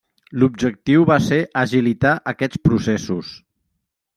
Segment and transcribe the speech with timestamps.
[0.43, 3.31] L'objectiu va ser agilitar aquests processos.